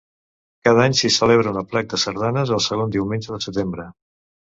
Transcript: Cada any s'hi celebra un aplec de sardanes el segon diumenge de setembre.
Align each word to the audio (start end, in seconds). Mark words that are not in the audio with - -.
Cada 0.67 0.85
any 0.85 0.95
s'hi 0.99 1.11
celebra 1.15 1.51
un 1.55 1.59
aplec 1.61 1.91
de 1.91 1.99
sardanes 2.03 2.53
el 2.57 2.63
segon 2.69 2.95
diumenge 2.97 3.35
de 3.37 3.39
setembre. 3.47 3.87